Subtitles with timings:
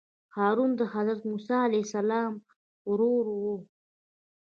[0.35, 2.31] هارون د حضرت موسی علیه السلام
[2.89, 3.55] ورور وو.